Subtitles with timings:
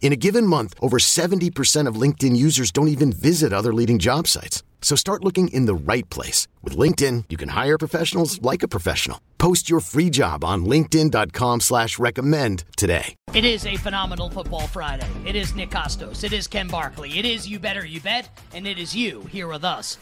[0.00, 4.26] In a given month, over 70% of LinkedIn users don't even visit other leading job
[4.26, 4.62] sites.
[4.80, 6.48] So start looking in the right place.
[6.62, 9.20] With LinkedIn, you can hire professionals like a professional.
[9.36, 13.16] Post your free job on linkedin.com slash recommend today.
[13.34, 15.10] It is a phenomenal football Friday.
[15.26, 16.24] It is Nick Kostos.
[16.24, 17.18] It is Ken Barkley.
[17.18, 18.28] It is You Better You Bet.
[18.54, 19.98] And it is you here with us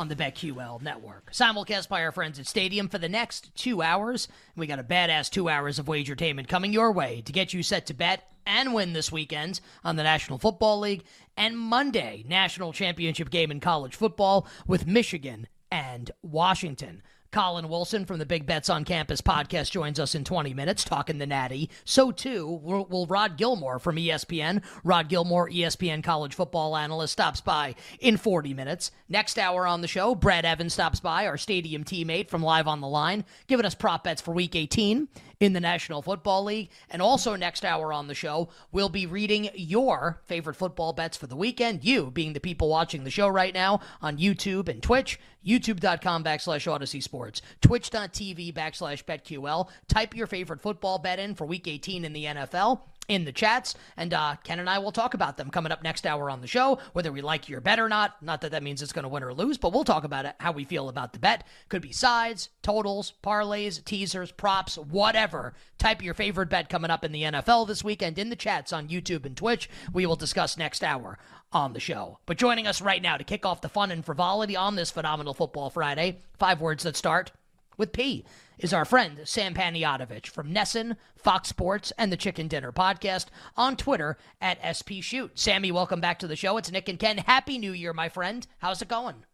[0.00, 1.30] on the BetQL network.
[1.30, 4.28] Simulcast by our friends at Stadium for the next two hours.
[4.56, 7.84] We got a badass two hours of wagertainment coming your way to get you set
[7.86, 11.04] to bet and win this weekend on the National Football League
[11.36, 17.02] and Monday, national championship game in college football with Michigan and Washington.
[17.32, 21.18] Collin Wilson from the Big Bets on Campus podcast joins us in 20 minutes talking
[21.18, 21.70] the Natty.
[21.84, 24.64] So too will, will Rod Gilmore from ESPN.
[24.82, 28.90] Rod Gilmore, ESPN college football analyst, stops by in 40 minutes.
[29.08, 32.80] Next hour on the show, Brad Evans stops by, our stadium teammate from Live on
[32.80, 35.08] the Line, giving us prop bets for Week 18
[35.40, 36.70] in the National Football League.
[36.90, 41.26] And also next hour on the show, we'll be reading your favorite football bets for
[41.26, 41.82] the weekend.
[41.82, 46.70] You being the people watching the show right now on YouTube and Twitch, youtube.com backslash
[46.70, 49.68] Audacy Sports, twitch.tv backslash BetQL.
[49.88, 53.74] Type your favorite football bet in for week 18 in the NFL in the chats,
[53.96, 56.46] and uh, Ken and I will talk about them coming up next hour on the
[56.46, 58.22] show, whether we like your bet or not.
[58.22, 60.36] Not that that means it's going to win or lose, but we'll talk about it,
[60.38, 61.44] how we feel about the bet.
[61.68, 65.54] Could be sides, totals, parlays, teasers, props, whatever.
[65.76, 68.88] Type your favorite bet coming up in the NFL this weekend in the chats on
[68.88, 69.68] YouTube and Twitch.
[69.92, 71.18] We will discuss next hour
[71.52, 72.20] on the show.
[72.26, 75.34] But joining us right now to kick off the fun and frivolity on this phenomenal
[75.34, 77.32] football Friday, five words that start
[77.80, 78.24] with P
[78.58, 83.26] is our friend Sam Panayotovich from NESN, Fox Sports, and the Chicken Dinner Podcast
[83.56, 85.36] on Twitter at SP Shoot.
[85.36, 86.58] Sammy, welcome back to the show.
[86.58, 87.18] It's Nick and Ken.
[87.18, 88.46] Happy New Year, my friend.
[88.58, 89.24] How's it going?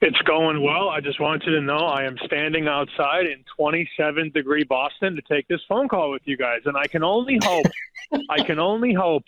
[0.00, 0.88] It's going well.
[0.88, 5.22] I just want you to know I am standing outside in 27 degree Boston to
[5.22, 7.66] take this phone call with you guys, and I can only hope,
[8.28, 9.22] I can only hope,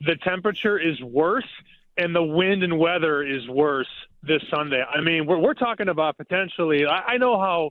[0.00, 1.48] the temperature is worse
[1.96, 3.88] and the wind and weather is worse
[4.22, 4.82] this Sunday.
[4.82, 6.86] I mean, we're we're talking about potentially.
[6.86, 7.70] I, I know how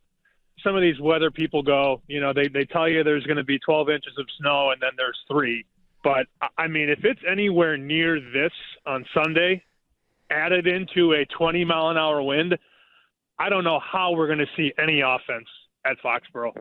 [0.64, 2.02] some of these weather people go.
[2.08, 4.82] You know, they they tell you there's going to be 12 inches of snow and
[4.82, 5.66] then there's three.
[6.04, 6.28] But
[6.58, 8.52] I mean, if it's anywhere near this
[8.86, 9.64] on Sunday,
[10.30, 12.58] added into a 20 mile an hour wind,
[13.40, 15.48] I don't know how we're going to see any offense
[15.86, 16.54] at Foxborough.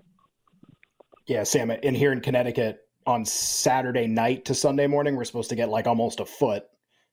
[1.27, 5.57] Yeah, Sam, in here in Connecticut on Saturday night to Sunday morning, we're supposed to
[5.57, 6.70] get like almost a foot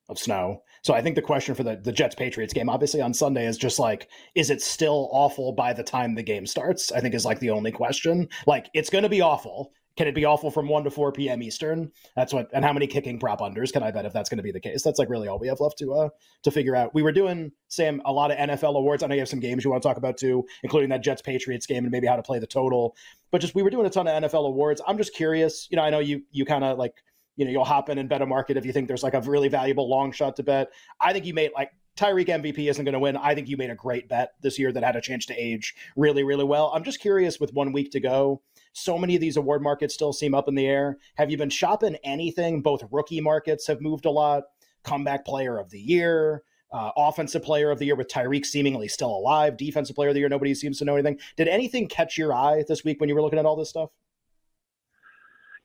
[0.09, 0.61] of snow.
[0.83, 3.57] So I think the question for the, the Jets Patriots game, obviously on Sunday, is
[3.57, 6.91] just like, is it still awful by the time the game starts?
[6.91, 8.29] I think is like the only question.
[8.45, 9.73] Like, it's going to be awful.
[9.97, 11.41] Can it be awful from 1 to 4 p.m.
[11.41, 11.91] Eastern?
[12.15, 14.43] That's what, and how many kicking prop unders can I bet if that's going to
[14.43, 14.83] be the case?
[14.83, 16.09] That's like really all we have left to uh
[16.43, 16.93] to figure out.
[16.93, 19.01] We were doing, Sam, a lot of NFL awards.
[19.01, 21.23] I know you have some games you want to talk about too, including that Jets
[21.23, 22.95] Patriots game and maybe how to play the total.
[23.31, 24.81] But just we were doing a ton of NFL awards.
[24.87, 25.67] I'm just curious.
[25.71, 26.93] You know, I know you you kind of like
[27.37, 29.21] you know, you'll hop in and bet a market if you think there's like a
[29.21, 30.73] really valuable long shot to bet.
[30.99, 33.15] I think you made like Tyreek MVP isn't going to win.
[33.15, 35.75] I think you made a great bet this year that had a chance to age
[35.95, 36.71] really, really well.
[36.73, 38.41] I'm just curious with one week to go.
[38.73, 40.97] So many of these award markets still seem up in the air.
[41.15, 42.61] Have you been shopping anything?
[42.61, 44.43] Both rookie markets have moved a lot.
[44.83, 49.09] Comeback player of the year, uh, offensive player of the year with Tyreek seemingly still
[49.09, 49.57] alive.
[49.57, 51.19] Defensive player of the year, nobody seems to know anything.
[51.35, 53.89] Did anything catch your eye this week when you were looking at all this stuff?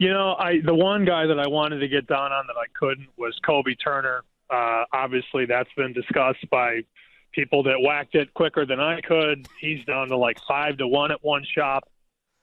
[0.03, 2.67] You know, I the one guy that I wanted to get down on that I
[2.75, 4.25] couldn't was Kobie Turner.
[4.51, 6.81] Uh, obviously, that's been discussed by
[7.31, 9.47] people that whacked it quicker than I could.
[9.61, 11.89] He's down to like five to one at one shop.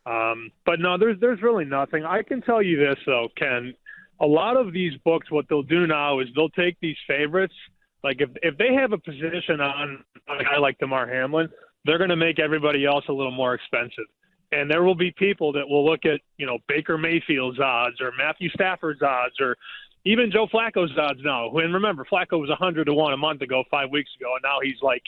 [0.06, 2.06] Um, but no, there's there's really nothing.
[2.06, 3.74] I can tell you this though, Ken.
[4.22, 7.56] A lot of these books, what they'll do now is they'll take these favorites.
[8.06, 11.50] Like if if they have a position on, a guy like Damar Hamlin,
[11.84, 14.06] they're going to make everybody else a little more expensive
[14.52, 18.12] and there will be people that will look at you know Baker Mayfield's odds or
[18.18, 19.58] Matthew Stafford's odds or
[20.06, 21.50] even Joe Flacco's odds now.
[21.58, 24.42] And remember, Flacco was a hundred to one a month ago, five weeks ago, and
[24.44, 25.04] now he's like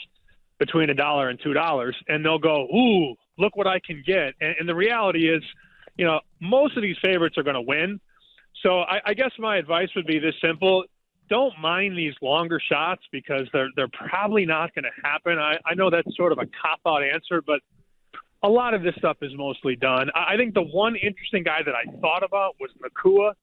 [0.58, 1.96] between a dollar and two dollars.
[2.08, 4.34] And they'll go, "Ooh, look what I can get.
[4.40, 5.42] And, and the reality is,
[5.96, 8.00] you know, most of these favorites are going to win.
[8.62, 10.84] So I, I guess my advice would be this simple:
[11.28, 15.38] don't mind these longer shots because they're they're probably not going to happen.
[15.38, 17.60] I, I know that's sort of a cop out answer, but
[18.42, 20.10] a lot of this stuff is mostly done.
[20.14, 23.34] I, think the one interesting guy that I thought about was Nacua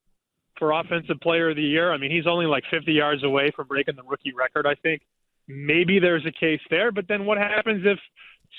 [0.58, 1.94] for Offensive Player of the Year.
[1.94, 4.66] I mean, he's only like 50 yards away from breaking the rookie record.
[4.68, 5.02] I think
[5.48, 7.98] maybe there's a case there, but then what happens if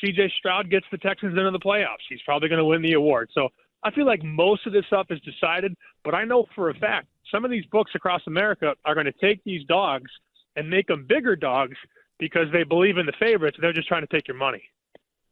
[0.01, 0.33] C.J.
[0.39, 2.07] Stroud gets the Texans into the playoffs?
[2.09, 3.29] He's probably going to win the award.
[3.35, 3.51] So
[3.83, 7.09] I feel like most of this stuff is decided, but I know for a fact
[7.31, 10.11] some of these books across America are going to take these dogs
[10.57, 11.77] and make them bigger dogs
[12.19, 13.57] because they believe in the favorites.
[13.61, 14.63] They're just trying to take your money.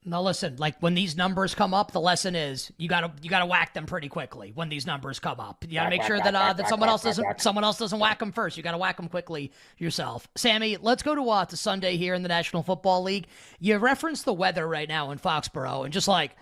[0.05, 3.47] Now listen, like when these numbers come up, the lesson is you gotta you gotta
[3.47, 5.65] whack them pretty quickly when these numbers come up.
[5.69, 8.33] You gotta make sure that uh, that someone else doesn't someone else doesn't whack them
[8.33, 8.57] first.
[8.57, 10.29] You gotta whack them quickly yourself.
[10.37, 13.27] Sammy, let's go to uh, to Sunday here in the National Football League.
[13.59, 16.37] You reference the weather right now in Foxborough, and just like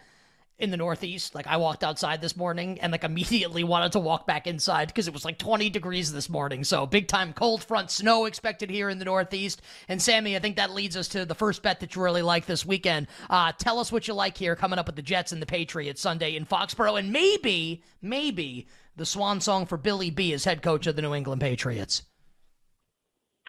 [0.59, 1.35] in the Northeast.
[1.35, 5.07] Like I walked outside this morning and like immediately wanted to walk back inside because
[5.07, 6.65] it was like 20 degrees this morning.
[6.65, 9.61] So big time cold front snow expected here in the Northeast.
[9.89, 12.47] And Sammy, I think that leads us to the first bet that you really like
[12.47, 13.09] this weekend.
[13.29, 16.01] Uh, tell us what you like here coming up with the Jets and the Patriots
[16.01, 18.67] Sunday in Foxborough, and maybe, maybe
[18.97, 22.03] the swan song for Billy B as head coach of the New England Patriots.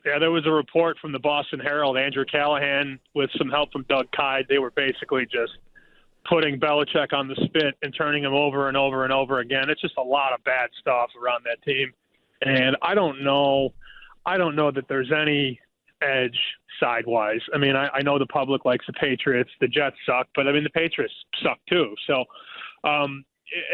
[0.06, 3.83] Yeah, there was a report from the Boston Herald, Andrew Callahan, with some help from
[3.89, 4.45] Doug Kyed.
[4.48, 5.54] They were basically just
[6.29, 9.69] putting Belichick on the spit and turning him over and over and over again.
[9.69, 11.94] It's just a lot of bad stuff around that team,
[12.41, 13.74] and I don't know,
[14.25, 15.59] I don't know that there's any
[16.01, 16.38] edge
[16.79, 17.41] sidewise.
[17.53, 20.51] I mean, I, I know the public likes the Patriots, the Jets suck, but I
[20.51, 21.95] mean the Patriots suck too.
[22.06, 22.24] So,
[22.88, 23.25] um,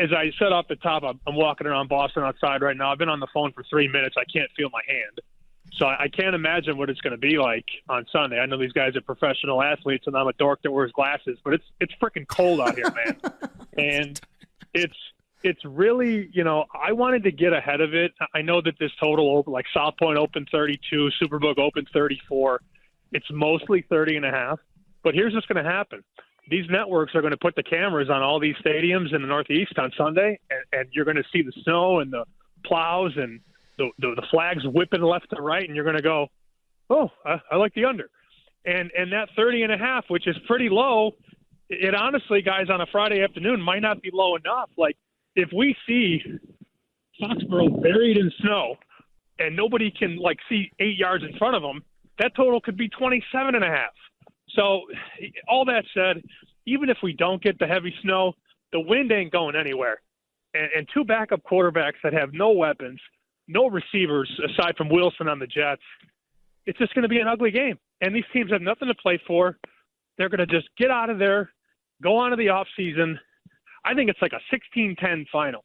[0.01, 2.91] as I said off the top, I'm, I'm walking around Boston outside right now.
[2.91, 4.15] I've been on the phone for three minutes.
[4.17, 5.19] I can't feel my hand.
[5.77, 8.39] So I can't imagine what it's going to be like on Sunday.
[8.39, 11.53] I know these guys are professional athletes, and I'm a dork that wears glasses, but
[11.53, 13.17] it's it's freaking cold out here, man.
[13.77, 14.21] and
[14.75, 14.97] it's
[15.41, 18.13] it's really you know I wanted to get ahead of it.
[18.35, 22.61] I know that this total open like South Point open 32, Superbook open 34.
[23.11, 24.59] It's mostly 30 and a half.
[25.03, 26.03] But here's what's going to happen.
[26.49, 29.77] These networks are going to put the cameras on all these stadiums in the Northeast
[29.77, 32.25] on Sunday, and, and you're going to see the snow and the
[32.65, 33.39] plows and
[33.77, 36.27] the, the, the flags whipping left to right, and you're going to go,
[36.89, 38.09] oh, I, I like the under.
[38.65, 41.11] And, and that 30 and a half, which is pretty low,
[41.69, 44.69] it honestly, guys, on a Friday afternoon might not be low enough.
[44.77, 44.95] Like,
[45.35, 46.21] if we see
[47.21, 48.75] Foxborough buried in snow
[49.39, 51.83] and nobody can, like, see eight yards in front of them,
[52.19, 53.93] that total could be 27 and a half.
[54.55, 54.83] So,
[55.47, 56.21] all that said,
[56.67, 58.33] even if we don't get the heavy snow,
[58.71, 59.99] the wind ain't going anywhere.
[60.53, 62.99] And, and two backup quarterbacks that have no weapons–
[63.47, 65.81] no receivers aside from Wilson on the Jets.
[66.65, 67.77] It's just going to be an ugly game.
[68.01, 69.57] And these teams have nothing to play for.
[70.17, 71.51] They're going to just get out of there,
[72.01, 73.19] go on to the off season.
[73.85, 75.63] I think it's like a 16-10 final.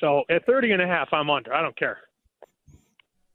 [0.00, 1.54] So at 30 and a half, I'm under.
[1.54, 1.98] I don't care.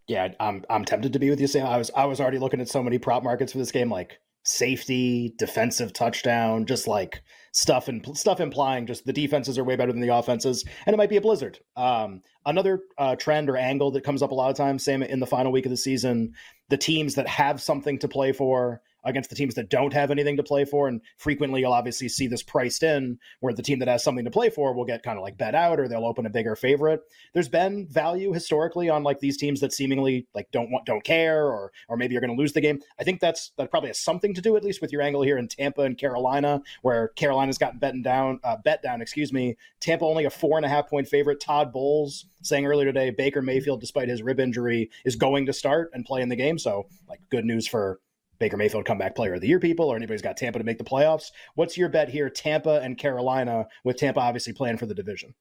[0.07, 1.67] Yeah, I'm I'm tempted to be with you, Sam.
[1.67, 4.19] I was I was already looking at so many prop markets for this game, like
[4.49, 9.91] safety, defensive touchdown, just like stuff and stuff implying just the defenses are way better
[9.91, 11.59] than the offenses, and it might be a blizzard.
[11.75, 15.19] Um, another uh, trend or angle that comes up a lot of times, same in
[15.19, 16.33] the final week of the season,
[16.69, 20.37] the teams that have something to play for against the teams that don't have anything
[20.37, 20.87] to play for.
[20.87, 24.31] And frequently you'll obviously see this priced in where the team that has something to
[24.31, 27.01] play for will get kind of like bet out or they'll open a bigger favorite.
[27.33, 31.45] There's been value historically on like these teams that seemingly like don't want don't care
[31.45, 32.79] or or maybe you're gonna lose the game.
[32.99, 35.37] I think that's that probably has something to do at least with your angle here
[35.37, 39.55] in Tampa and Carolina, where Carolina's gotten betting down, uh, bet down, excuse me.
[39.79, 41.39] Tampa only a four and a half point favorite.
[41.39, 45.91] Todd Bowles saying earlier today, Baker Mayfield, despite his rib injury, is going to start
[45.93, 46.57] and play in the game.
[46.57, 47.99] So like good news for
[48.39, 50.83] Baker Mayfield comeback player of the year people or anybody's got Tampa to make the
[50.83, 51.31] playoffs.
[51.55, 55.33] What's your bet here, Tampa and Carolina, with Tampa obviously playing for the division?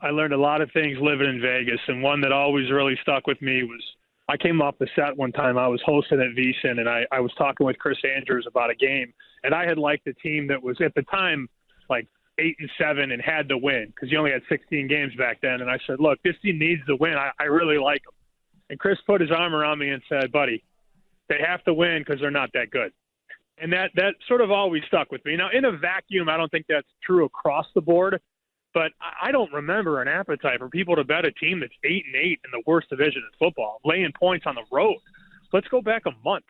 [0.00, 3.26] I learned a lot of things living in Vegas, and one that always really stuck
[3.26, 3.80] with me was
[4.28, 5.56] I came off the set one time.
[5.56, 8.74] I was hosting at VSiN, and I, I was talking with Chris Andrews about a
[8.74, 9.12] game,
[9.44, 11.48] and I had liked the team that was at the time
[11.88, 12.08] like
[12.38, 15.60] eight and seven and had to win because you only had 16 games back then.
[15.60, 17.14] And I said, look, this team needs to win.
[17.14, 18.14] I, I really like them.
[18.70, 20.64] And Chris put his arm around me and said, buddy,
[21.28, 22.92] they have to win because they're not that good.
[23.58, 25.36] And that that sort of always stuck with me.
[25.36, 28.20] Now, in a vacuum, I don't think that's true across the board,
[28.74, 32.16] but I don't remember an appetite for people to bet a team that's eight and
[32.16, 34.96] eight in the worst division in football, laying points on the road.
[35.52, 36.44] Let's go back a month.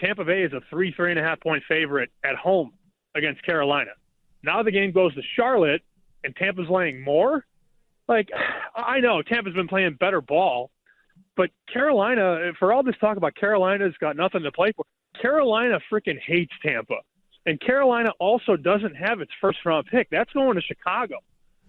[0.00, 2.72] Tampa Bay is a three, three and a half point favorite at home
[3.14, 3.90] against Carolina.
[4.42, 5.82] Now the game goes to Charlotte,
[6.24, 7.44] and Tampa's laying more.
[8.08, 8.28] Like,
[8.74, 10.70] I know Tampa's been playing better ball,
[11.36, 14.84] but Carolina, for all this talk about Carolina's got nothing to play for,
[15.20, 16.96] Carolina freaking hates Tampa.
[17.46, 20.08] And Carolina also doesn't have its first round pick.
[20.10, 21.16] That's going to Chicago.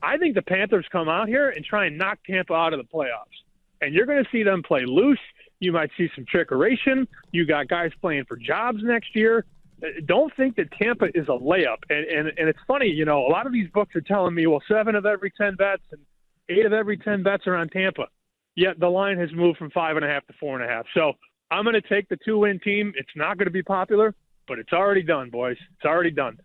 [0.01, 2.85] I think the Panthers come out here and try and knock Tampa out of the
[2.85, 3.37] playoffs.
[3.81, 5.19] And you're going to see them play loose.
[5.59, 7.07] You might see some trickeration.
[7.31, 9.45] You got guys playing for jobs next year.
[9.83, 11.77] Uh, don't think that Tampa is a layup.
[11.89, 14.47] And, and, and it's funny, you know, a lot of these books are telling me,
[14.47, 16.01] well, seven of every 10 bets and
[16.49, 18.07] eight of every 10 bets are on Tampa.
[18.55, 20.85] Yet the line has moved from five and a half to four and a half.
[20.93, 21.13] So
[21.49, 22.93] I'm going to take the two win team.
[22.95, 24.13] It's not going to be popular,
[24.47, 25.57] but it's already done, boys.
[25.77, 26.37] It's already done.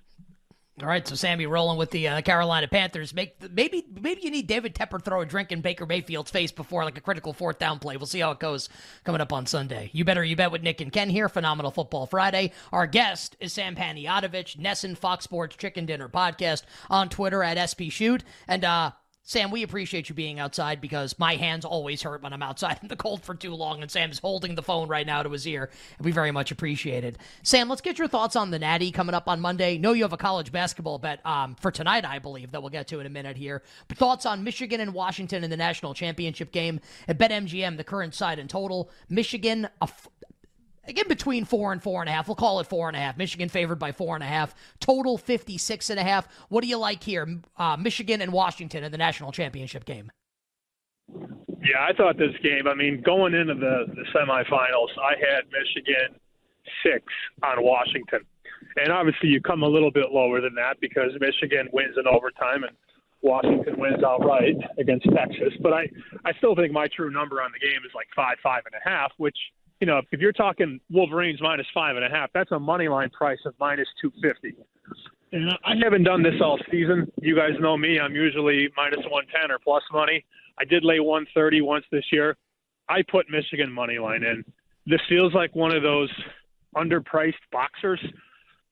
[0.82, 3.14] All right, so Sammy rolling with the uh, Carolina Panthers.
[3.14, 6.84] Make maybe maybe you need David Tepper throw a drink in Baker Mayfield's face before
[6.84, 7.96] like a critical fourth down play.
[7.96, 8.68] We'll see how it goes
[9.02, 9.88] coming up on Sunday.
[9.94, 11.30] You better you bet with Nick and Ken here.
[11.30, 12.52] Phenomenal Football Friday.
[12.72, 17.88] Our guest is Sam Panayotovich, NESN Fox Sports Chicken Dinner Podcast on Twitter at SP
[17.88, 18.22] Shoot.
[18.46, 18.90] And uh,
[19.28, 22.86] Sam, we appreciate you being outside because my hands always hurt when I'm outside in
[22.86, 25.68] the cold for too long, and Sam's holding the phone right now to his ear,
[25.98, 27.18] and we very much appreciate it.
[27.42, 29.78] Sam, let's get your thoughts on the Natty coming up on Monday.
[29.78, 32.86] Know you have a college basketball bet um, for tonight, I believe, that we'll get
[32.86, 33.64] to in a minute here.
[33.88, 36.78] But thoughts on Michigan and Washington in the national championship game
[37.08, 38.90] at BetMGM, the current side in total.
[39.08, 39.88] Michigan, a,
[40.88, 42.28] again between four and four and a half.
[42.28, 43.16] We'll call it four and a half.
[43.16, 44.54] Michigan favored by four and a half.
[44.80, 46.28] Total 56 and a half.
[46.48, 47.40] What do you like here?
[47.56, 50.10] Uh, Michigan and Washington in the national championship game.
[51.08, 56.18] Yeah, I thought this game, I mean, going into the, the semifinals, I had Michigan
[56.82, 57.04] six
[57.42, 58.20] on Washington.
[58.76, 62.64] And obviously, you come a little bit lower than that because Michigan wins in overtime
[62.64, 62.76] and
[63.22, 65.54] Washington wins outright against Texas.
[65.60, 65.88] But I,
[66.24, 68.88] I still think my true number on the game is like five, five and a
[68.88, 69.36] half, which–
[69.80, 73.10] you know, if you're talking Wolverines minus five and a half, that's a money line
[73.10, 74.54] price of minus two fifty.
[75.32, 77.10] And I haven't done this all season.
[77.20, 80.24] You guys know me; I'm usually minus one ten or plus money.
[80.58, 82.36] I did lay one thirty once this year.
[82.88, 84.44] I put Michigan money line in.
[84.86, 86.10] This feels like one of those
[86.76, 88.00] underpriced boxers.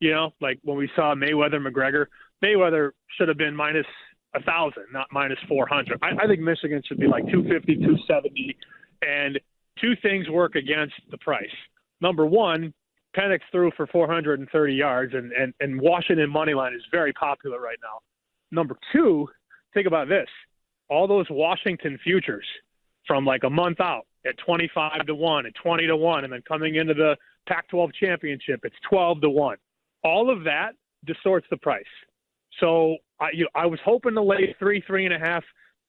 [0.00, 2.06] You know, like when we saw Mayweather McGregor.
[2.42, 3.86] Mayweather should have been minus
[4.34, 5.98] a thousand, not minus four hundred.
[6.02, 8.56] I, I think Michigan should be like two fifty, two seventy,
[9.02, 9.38] and
[9.80, 11.46] two things work against the price.
[12.00, 12.72] Number one,
[13.16, 17.78] Penix threw for 430 yards, and, and, and Washington money line is very popular right
[17.82, 18.00] now.
[18.50, 19.28] Number two,
[19.72, 20.28] think about this:
[20.88, 22.46] all those Washington futures
[23.06, 26.42] from like a month out at 25 to one, at 20 to one, and then
[26.48, 27.16] coming into the
[27.46, 29.58] Pac-12 championship, it's 12 to one.
[30.02, 30.72] All of that
[31.04, 31.84] distorts the price.
[32.60, 35.44] So I, you know, I was hoping to lay three, three and a half.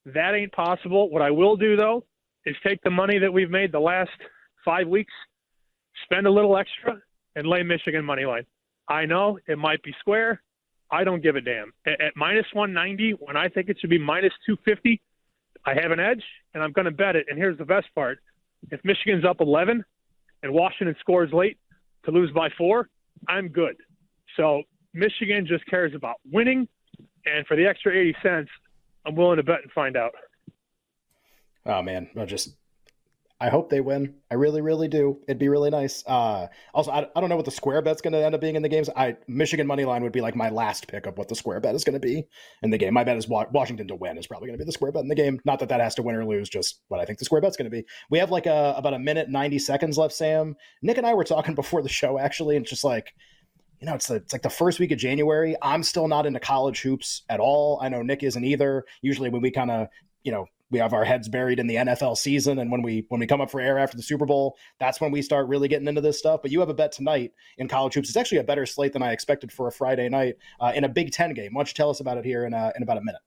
[0.06, 1.10] That ain't possible.
[1.10, 2.04] What I will do though
[2.46, 4.12] is take the money that we've made the last
[4.64, 5.14] five weeks,
[6.04, 7.02] spend a little extra,
[7.36, 8.46] and lay Michigan money line.
[8.88, 10.42] I know it might be square.
[10.92, 11.74] I don't give a damn.
[11.86, 15.02] At, at minus 190, when I think it should be minus 250,
[15.66, 16.24] I have an edge,
[16.54, 17.26] and I'm going to bet it.
[17.30, 18.20] And here's the best part:
[18.72, 19.84] if Michigan's up 11
[20.44, 21.58] and Washington scores late
[22.06, 22.90] to lose by four,
[23.28, 23.76] I'm good.
[24.38, 26.68] So Michigan just cares about winning,
[27.26, 28.50] and for the extra 80 cents,
[29.06, 30.12] I'm willing to bet and find out.
[31.66, 32.56] Oh man, I just
[33.40, 34.16] I hope they win.
[34.32, 35.20] I really, really do.
[35.28, 36.06] It'd be really nice.
[36.08, 38.56] Uh, also, I, I don't know what the square bet's going to end up being
[38.56, 38.90] in the games.
[38.96, 41.76] I Michigan money line would be like my last pick of what the square bet
[41.76, 42.26] is going to be
[42.64, 42.94] in the game.
[42.94, 45.10] My bet is Washington to win is probably going to be the square bet in
[45.10, 45.42] the game.
[45.44, 47.58] Not that that has to win or lose, just what I think the square bet's
[47.58, 47.86] going to be.
[48.10, 50.14] We have like a, about a minute ninety seconds left.
[50.14, 53.14] Sam, Nick, and I were talking before the show actually, and it's just like.
[53.82, 55.58] You know, it's, the, it's like the first week of January.
[55.62, 57.78] I'm still not into college hoops at all.
[57.82, 58.86] I know Nick isn't either.
[59.02, 59.90] Usually, when we kind of
[60.24, 63.22] you know we have our heads buried in the NFL season, and when we when
[63.22, 65.88] we come up for air after the Super Bowl, that's when we start really getting
[65.88, 66.42] into this stuff.
[66.42, 68.10] But you have a bet tonight in college hoops.
[68.10, 70.90] It's actually a better slate than I expected for a Friday night uh, in a
[70.90, 71.54] Big Ten game.
[71.54, 73.22] Why don't you tell us about it here in uh, in about a minute?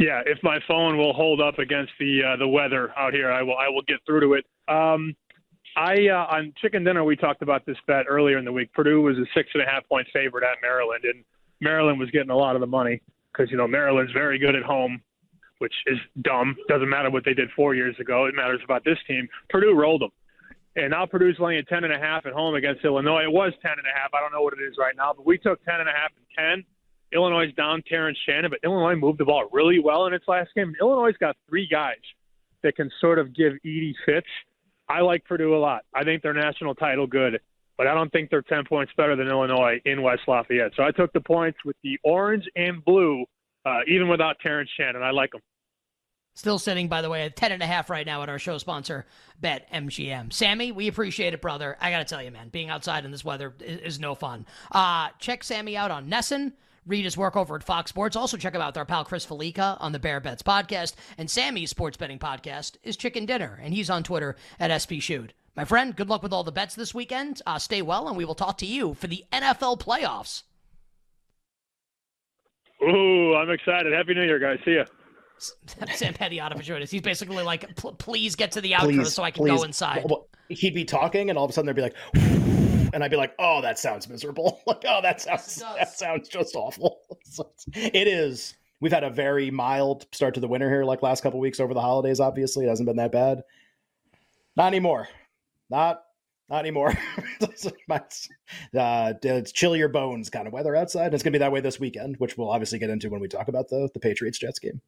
[0.00, 3.44] Yeah, if my phone will hold up against the uh, the weather out here, I
[3.44, 4.44] will I will get through to it.
[4.66, 5.14] Um,
[5.76, 8.72] I uh, on chicken dinner we talked about this bet earlier in the week.
[8.72, 11.24] Purdue was a six and a half point favorite at Maryland, and
[11.60, 13.00] Maryland was getting a lot of the money
[13.32, 15.00] because you know Maryland's very good at home
[15.58, 16.56] which is dumb.
[16.68, 18.26] Doesn't matter what they did four years ago.
[18.26, 19.28] It matters about this team.
[19.48, 20.10] Purdue rolled them.
[20.76, 23.24] And now Purdue's laying ten and a half at home against Illinois.
[23.24, 24.10] It was ten and a half.
[24.12, 26.10] I don't know what it is right now, but we took ten and a half
[26.16, 26.64] and ten.
[27.12, 30.74] Illinois down Terrence Shannon, but Illinois moved the ball really well in its last game.
[30.80, 31.96] Illinois got three guys
[32.62, 34.26] that can sort of give Edey fits.
[34.88, 35.84] I like Purdue a lot.
[35.94, 37.40] I think they're national title good,
[37.78, 40.72] but I don't think they're 10 points better than Illinois in West Lafayette.
[40.76, 43.24] So I took the points with the orange and blue
[43.66, 45.02] uh, even without Terrence Shannon.
[45.02, 45.40] I like him.
[46.34, 48.58] Still sitting, by the way, at 10 and a half right now at our show
[48.58, 49.06] sponsor,
[49.40, 50.32] Bet MGM.
[50.32, 51.78] Sammy, we appreciate it, brother.
[51.80, 54.46] I got to tell you, man, being outside in this weather is, is no fun.
[54.70, 56.52] Uh, check Sammy out on NESN.
[56.86, 58.14] Read his work over at Fox Sports.
[58.16, 60.94] Also, check him out with our pal Chris Fallica on the Bear Bets podcast.
[61.18, 65.32] And Sammy's sports betting podcast is Chicken Dinner, and he's on Twitter at SP Shoot.
[65.56, 67.40] My friend, good luck with all the bets this weekend.
[67.46, 70.42] Uh, stay well, and we will talk to you for the NFL playoffs.
[72.82, 73.92] Ooh, I'm excited.
[73.92, 74.58] Happy New Year, guys.
[74.64, 74.84] See ya.
[75.38, 76.90] Sam Petty out of us.
[76.90, 79.58] He's basically like, please get to the outro please, so I can please.
[79.58, 80.04] go inside.
[80.08, 81.96] Well, he'd be talking, and all of a sudden there'd be like,
[82.94, 84.60] and I'd be like, oh, that sounds miserable.
[84.66, 87.00] like, oh, that sounds that sounds just awful.
[87.74, 88.54] it is.
[88.80, 91.74] We've had a very mild start to the winter here, like last couple weeks over
[91.74, 92.20] the holidays.
[92.20, 93.42] Obviously, it hasn't been that bad.
[94.56, 95.08] Not anymore.
[95.70, 96.02] Not
[96.48, 96.94] not anymore.
[97.40, 101.12] uh, it's chill your bones kind of weather outside.
[101.12, 103.28] It's going to be that way this weekend, which we'll obviously get into when we
[103.28, 104.80] talk about the the Patriots Jets game.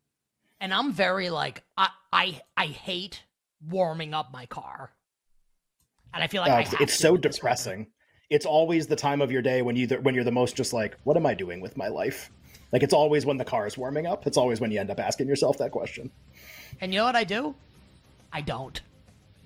[0.61, 3.25] And I'm very like I I I hate
[3.69, 4.93] warming up my car,
[6.15, 7.88] and I feel like uh, I it's so depressing.
[8.31, 10.97] It's always the time of your day when you when you're the most just like,
[11.05, 12.31] what am I doing with my life?
[12.73, 14.27] Like it's always when the car is warming up.
[14.27, 16.11] It's always when you end up asking yourself that question.
[16.81, 17.55] And you know what I do?
[18.33, 18.81] I don't.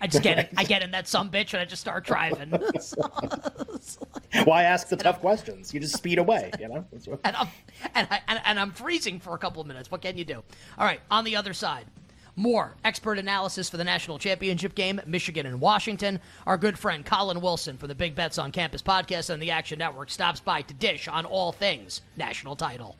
[0.02, 0.50] I just get it.
[0.56, 2.50] I get in that some bitch and I just start driving.
[4.44, 5.72] Why ask the tough questions?
[5.72, 6.84] You just speed away, you know.
[7.24, 7.48] and I'm
[7.94, 9.90] and, I, and, and I'm freezing for a couple of minutes.
[9.90, 10.42] What can you do?
[10.76, 11.86] All right, on the other side.
[12.34, 16.18] More expert analysis for the national championship game, Michigan and Washington.
[16.46, 19.78] Our good friend Collin Wilson from the Big Bets on Campus podcast and the Action
[19.78, 22.96] Network stops by to dish on all things national title.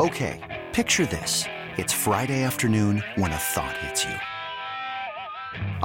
[0.00, 1.44] Okay, picture this.
[1.76, 4.35] It's Friday afternoon when a thought hits you.